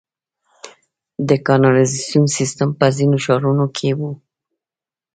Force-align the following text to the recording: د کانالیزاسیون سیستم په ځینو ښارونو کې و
د 1.27 1.29
کانالیزاسیون 1.47 2.25
سیستم 2.37 2.69
په 2.79 2.87
ځینو 2.97 3.17
ښارونو 3.25 3.65
کې 3.77 3.89
و 3.97 3.99